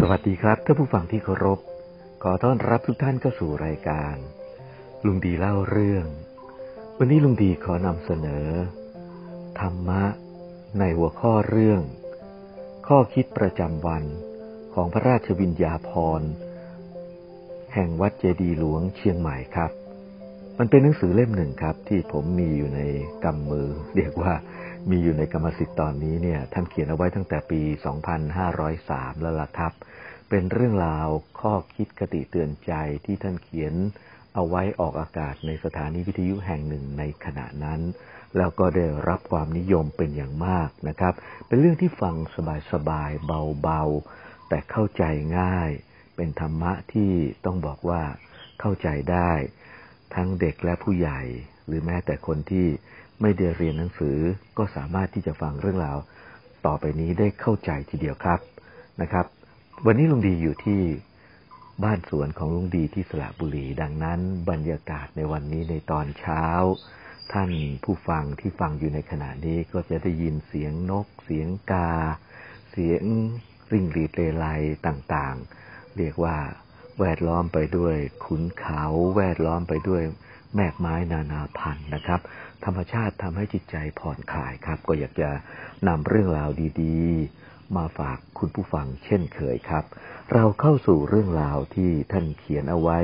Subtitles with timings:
[0.00, 1.58] สวัสดีครับท่านผู้ฟังที่เคารพ
[2.22, 4.14] ขอต้อนรับทุกท่านเข้าสู่รายการ
[5.06, 6.06] ลุงดีเล่าเรื่อง
[6.98, 8.48] วันนี้ลุงดีขอนำเสนอ
[9.60, 10.04] ธรรมะ
[10.78, 11.80] ในหัวข้อเรื่อง
[12.86, 14.04] ข้อคิดประจำวัน
[14.74, 16.28] ของพระราชวิญญาภรณ์
[17.74, 19.70] แห่งวัดเจดีหลวงเชียงใหม่ครับ
[20.58, 22.80] มันเป็นหนังสือเล่มหนึ่งครับ ที่ผมมีอยู่ใน
[23.24, 24.34] กำมือ เรียกว่า
[24.90, 27.62] มีอยู่ในกรรมสิทธิ์ตอนนี้เนี่ยท่านเขียนเอาไว้ตั้งแต่ปี
[28.42, 29.72] 2503 แล้วล่ะครับ
[30.30, 31.08] เป็นเรื่องราว
[31.40, 32.72] ข้อคิดคติเตือนใจ
[33.04, 33.74] ที่ท่านเขียน
[34.34, 37.80] เอาไว้ออกอากาศในสถานีวิทยุแห่งหนึ่งในขณะนั้น
[38.36, 41.14] แล้วก็ได้รับความนิยมเป็นอย่างมากนะครับ
[41.46, 42.14] เป็นเรื่องที่ฟัง
[42.72, 43.26] สบายๆ
[43.62, 45.04] เบาๆ แต่เข้าใจ
[45.38, 45.70] ง่าย
[46.16, 47.10] เป็นธรรมะที่
[47.44, 48.02] ต้องบอกว่า
[48.60, 49.32] เข้าใจได้
[50.14, 51.20] ทั้งเด็กและผู้ใหญ่
[51.66, 52.66] หรือแม้แต่คนที่
[53.26, 54.18] ไม่ได้เรียนหนังสือ
[54.58, 55.98] ก็สามารถที่จะฟังเรื่องราว
[56.66, 58.40] ต่อไปนี้ได้เข้าใจทีเดียวครับ
[59.02, 59.26] นะครับ
[59.86, 60.80] วันนี้ลุงดีอยู่ที่
[61.84, 66.44] บ้านสวนของลุงดีที่สระบุรี ดังนั้นบรรยากาศในวันนี้ในตอนเช้า
[67.32, 67.50] ท่าน
[67.84, 71.90] ผู้ฟังที่ฟังอยู่ในขณะนี้ก็จะได้ยินเสียงนก เสียงกา
[72.70, 73.02] เสียง
[73.72, 74.46] ริ่งรีดเลไล
[74.86, 76.36] ต่างๆ เรียกว่า
[77.00, 78.84] แวดล้อมไปด้วยขุนเขา
[79.16, 80.02] แวดล้อมไปด้วย
[80.54, 82.20] แมกไม้นานาพันธุ์นะครับ
[82.64, 85.30] ธรรมชาติทำให้จิตใจผ่อนคลายครับ ก็อยากจะ
[85.88, 86.50] นำเรื่องราว
[86.82, 89.84] ดีๆ มาฝากคุณผู้ฟังเช่นเคยครับ
[90.32, 92.98] เราเข้าสู่เรื่องราวที่ท่านเขียนเอาไว้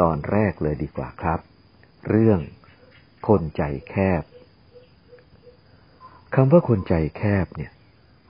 [0.00, 1.40] ตอนแรกเลยดีกว่าครับ
[2.10, 2.40] เรื่อง
[3.28, 4.22] คนใจแคบ
[6.34, 7.72] คำว่าคนใจแคบเนี่ย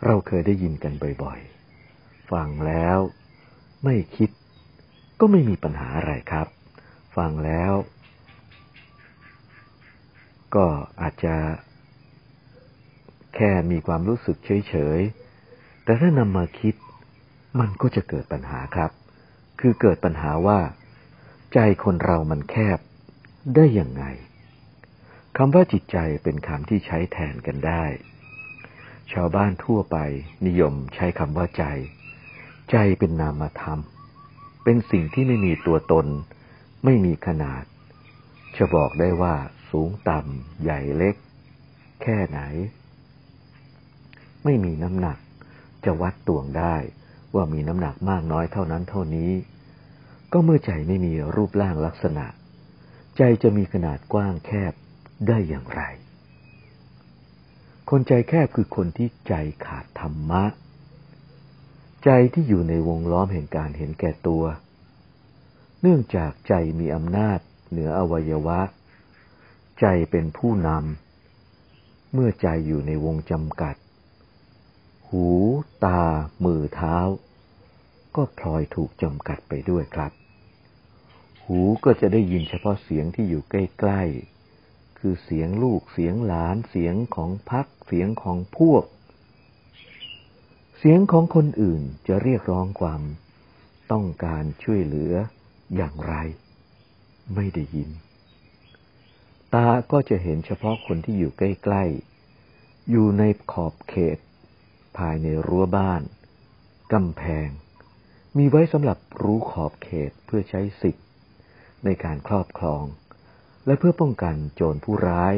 [0.07, 2.99] เราเคยได้ยินกันบ่อยๆ ฟังแล้ว
[3.85, 4.31] ไม่คิด
[5.21, 6.47] ก็ไม่มีปัญหาอะไรครับ
[7.17, 7.73] ฟังแล้ว
[10.55, 10.67] ก็
[11.01, 11.35] อาจจะ
[13.35, 14.37] แค่มีความรู้สึก
[14.69, 16.75] เฉยๆ แต่ถ้านำมาคิด
[17.61, 18.91] มันก็จะเกิดปัญหาครับ
[19.61, 20.61] คือเกิดปัญหาว่า
[21.55, 22.79] ใจคนเรามันแคบ
[23.55, 24.05] ได้ย่างไง
[25.37, 27.85] คำว่าจิตใจเป็นคำที่ใช้แทนกันได้
[29.13, 29.97] ชาวบ้านทั่วไป
[30.47, 31.65] นิยมใช้คำว่าใจ
[32.71, 33.81] ใจเป็นนามธรรม
[34.65, 36.07] เป็นสิ่งที่ไม่มีตัวตน
[36.85, 37.63] ไม่มีขนาด
[38.57, 39.35] จะบอกได้ว่า
[39.71, 41.15] สูงต่ำ ใหญ่เล็ก
[42.03, 42.41] แค่ไหน
[44.45, 45.19] ไม่มีน้ำหนัก
[45.85, 46.77] จะวัดตวงได้
[47.35, 49.33] ว่ามีน้ำหนักมากน้อยเท่านั้นเท่านี้
[50.33, 52.27] ก็เมื่อใจไม่มีรูปร่างลักษณะ
[53.17, 54.73] ใจจะมีขนาดกว้างแคบ
[55.29, 55.83] ได้อย่างไร
[57.91, 59.35] คนใจแคบคือคนที่ใจ
[59.67, 60.45] ขาดธรรมะ
[62.05, 64.45] ใจที่อยู่ในวงล้อมแห่งการเห็นแก่ตัว
[65.81, 67.39] เนื่องจากใจมีอำนาจ
[67.71, 68.61] เหนืออวัยวะ
[69.81, 73.77] ใจเป็นผู้นำ เมื่อใจอยู่ในวงจำกัด
[75.09, 75.29] หู
[75.85, 76.03] ตา
[76.45, 76.97] มือเท้า
[78.17, 80.13] ก็พลอยถูกจำกัดไปด้วยครับ
[81.45, 84.03] หูก็จะได้ยินเฉพาะเสียงที่อยู่ใกล้
[84.53, 88.85] ๆ คือเสียงลูก เสียงหลาน เสียงของพัก เสียงของพวก
[90.79, 93.03] เสียงของคนอื่นจะเรียกร้องความ
[93.93, 95.15] ต้องการช่วยเหลือ
[95.77, 96.15] อย่างไร
[97.35, 97.91] ไม่ได้ยิน
[99.55, 103.23] ตาก็จะเห็นเฉพาะคนที่อยู่ใกล้ๆ อยู่ใน
[103.53, 104.19] ขอบเขต
[104.99, 106.03] ภายในรั้วบ้าน
[106.93, 107.49] กำแพง
[108.37, 111.07] มีไว้สำหรับรู้ขอบเขตเพื่อใช้สิทธิ์
[111.85, 112.85] ในการครอบครอง
[113.67, 115.35] และเพื่อป้องกันโจรผู้ร้าย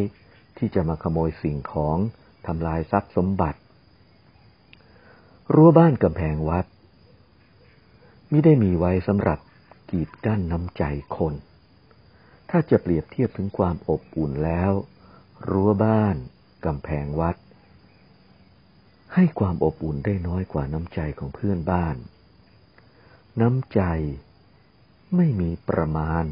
[0.58, 1.98] ที่จะมาขโมยสิ่งของ
[2.46, 3.60] ทำลายทรัพย์สมบัติ
[5.54, 6.66] รั้วบ้านกำแพงวัด
[8.30, 9.38] ไม่ได้มีไว้สำหรับ
[9.90, 10.82] กีดกั้นน้ำใจ
[11.16, 11.34] คน
[12.54, 14.72] ถ้าจะเปรียบเทียบถึงความอบอุ่นแล้ว
[15.48, 16.16] รั้วบ้าน
[16.64, 17.36] กำแพงวัด
[19.14, 21.96] ให้ความอบอุ่นได้น้อยกว่าน้ำใจของเพื่อนบ้าน
[23.40, 23.80] น้ำใจ
[25.16, 26.24] ไม่มีประมาณ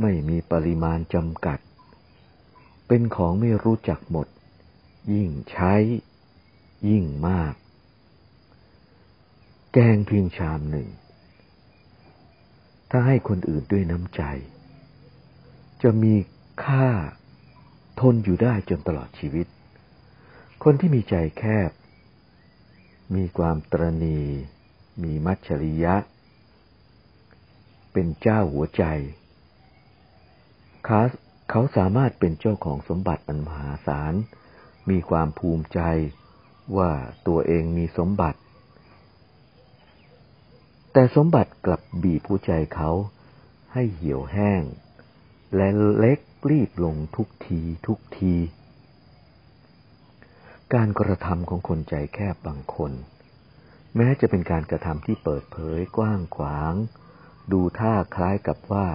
[0.00, 1.58] ไม่มีปริมาณจำกัด
[2.86, 4.26] เป็นของไม่รู้จักหมด
[5.12, 5.74] ยิ่งใช้
[6.88, 7.54] ยิ่งมาก
[9.72, 10.88] แกงเพียงชามหนึ่ง
[12.90, 14.22] ถ้าให้คนอื่นด้วยน้ำใจ
[15.82, 16.14] จะมี
[16.64, 16.88] ค่า
[18.00, 19.46] ทนอยู่ได้จนตลอดชีวิต
[20.62, 21.70] คนที่มีใจแคบ
[23.14, 24.20] มีความตรณี
[25.02, 25.94] มีมัจฉริยะ
[27.92, 28.84] เป็นเจ้าหัวใจ
[30.84, 31.00] เขา
[31.50, 34.14] เขาสามารถเป็นเจ้าของสมบัติอันมหาศาล
[34.90, 35.80] มีความภูมิใจ
[36.76, 36.90] ว่า
[37.26, 38.38] ตัวเองมีสมบัติ
[40.98, 42.90] แต่สมบัติกลับบีบหัวใจเขา
[43.72, 44.62] ให้เหี่ยวแห้ง
[45.56, 45.68] และ
[45.98, 46.18] เล็ก
[46.50, 48.34] รีบลงทุกทีทุกที
[50.74, 52.92] การกระทำของคนใจแคบบางคน
[53.96, 56.74] แม้จะเป็นการกระทำที่เปิดเผยกว้างขวาง
[57.52, 58.88] ดูท่าคล้ายกับว่า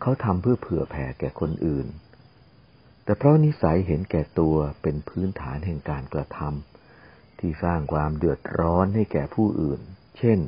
[0.00, 1.86] เขาทำเพื่อเผื่อแผ่แก่คนอื่น
[3.04, 9.80] แต่เพราะนิสัยเห็นแก่ตัวเป็นพื้นฐานแห่งการกระทำที่สร้างความเดือดร้อนให้แก่ผู้อื่น
[10.20, 10.40] เช่น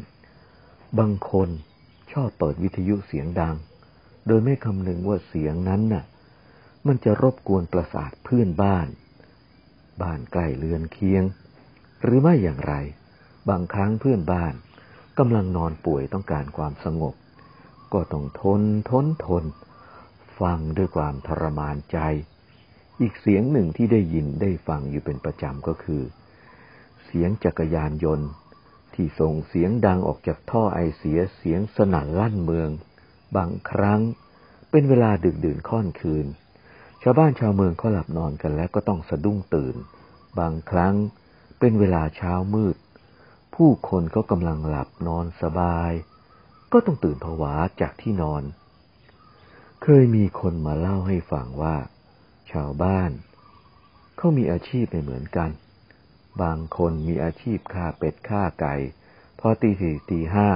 [0.98, 1.48] บางคน
[2.12, 3.56] ชอบเปิดวิทยุเสียงดัง
[4.26, 6.04] โดยไม่คำนึงว่าเสียงนั้นน่ะ
[6.86, 8.86] มันจะรบกวนประสาทเพื่อนบ้าน
[10.02, 11.24] บ้านใกล้เรือนเคียง
[12.02, 12.74] หรือไม่อย่างไร
[13.48, 14.54] บางครั้งเพื่อนบ้าน
[15.18, 17.14] กำลังนอนป่วยต้องการความสงบ
[17.92, 19.44] ก็ต้องทนทนทน
[20.40, 21.98] ฟังด้วยความทรมานใจ
[23.00, 26.02] อีกเสียงหนึ่งที่ได้ยินได้ฟังอยู่เป็นประจำก็คือ
[27.04, 28.28] เสียงจักรยานยนต์
[29.00, 32.70] ที่ส่งเสียงดังออกจากท่อไอเสียเสียงสนั่นลั่นเมือง
[33.36, 34.00] บางครั้ง
[34.70, 36.26] เป็นเวลาดึกดื่นค่อนคืน
[37.02, 39.76] ชาวบ้านชาวเมืองเขาหลับนอนกันแล้วก็ต้องสะดุ้งตื่น
[40.38, 40.94] บางครั้ง
[41.58, 42.76] เป็นเวลาเช้ามืด
[43.54, 45.92] ผู้คนก็กำลังหลับนอนสบาย
[46.72, 48.42] ก็ต้องตื่นผวาจากที่นอน
[49.82, 51.76] เคยมีคนมาเล่าให้ฟังว่า
[52.52, 53.10] ชาวบ้าน
[54.16, 55.50] เขามีอาชีพไม่เหมือนกัน
[56.42, 58.74] บางคนมีอาชีพฆ่าเป็ดฆ่าไก่
[59.40, 60.50] พอตีสี่ตีห้า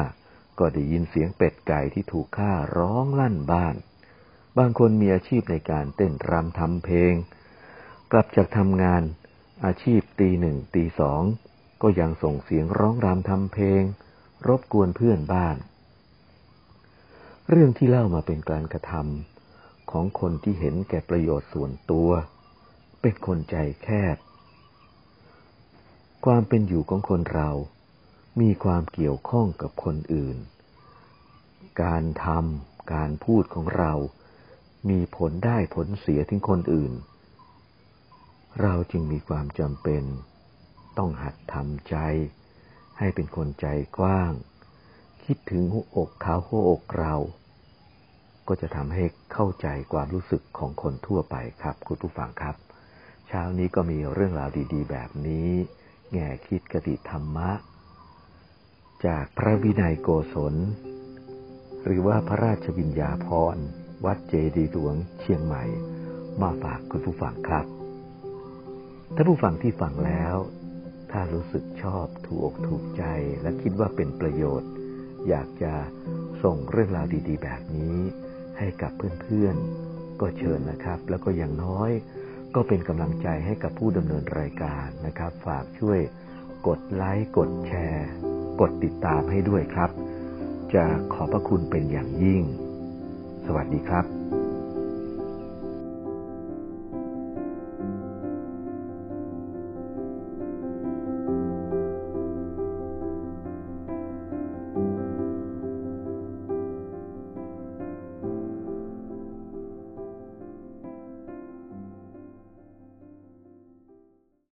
[0.58, 3.74] ก็ได้ยินเสียงเป็ดไก่ที่ถูกฆ่าร้องลั่นบ้าน
[4.58, 7.14] บางคนมีอาชีพในการเต้นรำทำเพลง
[8.10, 9.02] กลับจากทำงาน
[9.64, 11.22] อาชีพตีหนึ่งตีสอง
[11.82, 13.82] ก็ยังส่งเสียงร้องรำทำเพลง
[14.46, 15.56] รบกวนเพื่อนบ้าน
[17.48, 22.10] เรื่องที่เล่ามาเป็นการกระทำของคนที่เห็นแก่ประโยชน์ส่วนตัว
[23.00, 24.16] เป็นคนใจแคบ
[26.24, 27.50] ความเป็นอยู่ของคนเรา
[28.40, 30.36] มีความเกี่ยวข้องกับคนอื่น
[31.82, 33.92] การทำการพูดของเรา
[34.90, 36.92] มีผลได้ผลเสียถึงคนอื่น
[38.62, 40.04] เราจึงมีความจำเป็น
[40.98, 41.96] ต้องหัดทำใจ
[42.98, 43.66] ให้เป็นคนใจ
[43.98, 44.32] กว้าง
[45.24, 47.14] คิดถึงหัวอกเขาหัวอกเรา
[48.48, 52.56] ก็จะทำให้เข้าใจความรู้สึกของคนทั่วไปครับ คุณผู้ฟังครับ
[53.28, 55.50] เช้านี้ก็มีเรื่องราวดี ๆ แบบนี้
[56.12, 57.50] แง่คิดกติธรรมะ
[59.06, 60.54] จากพระวินัยโกศล
[61.84, 63.56] หรือว่าพระราชวิญญาพร
[64.04, 65.64] วัดเจดีหลวงเชียงใหม่
[66.42, 67.66] มาฝากคุณผู้ฟังครับ
[69.14, 70.36] ถ้าผู้ฟังที่ฟังแล้ว
[71.10, 73.04] ถ้ารู้สึกชอบถูกอกถูกใจ
[73.42, 74.70] และคิดว่าเป็นประโยชน์
[75.28, 75.74] อยากจะ
[76.42, 77.96] ส่งเรื่องราวดี ๆ แบบนี้
[78.58, 78.92] ให้กับ
[79.22, 81.90] เพื่อนๆก็เชิญนะครับ แล้วก็อย่างน้อย
[82.54, 86.00] ก็เป็นกำลังใจให้กับผู้ดำเนินรายการนะครับ ฝากช่วย
[86.66, 88.08] กดไลค์กดแชร์
[88.60, 89.90] กดติดตามให้ด้วยครับ
[90.74, 92.42] จะขอบพระคุณเป็นอย่างยิ่ง
[93.46, 94.04] สวัสดีครับ